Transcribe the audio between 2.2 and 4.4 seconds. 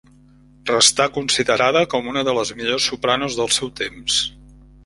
de les millors sopranos del seu temps.